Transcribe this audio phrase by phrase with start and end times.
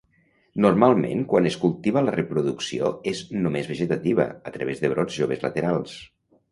[0.65, 5.99] Normalment quan es cultiva la reproducció és només vegetativa a través de brots joves laterals.